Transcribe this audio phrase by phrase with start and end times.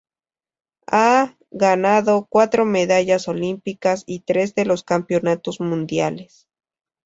[0.87, 6.47] Ha ganado cuatro medallas olímpicas y tres de los campeonatos mundiales.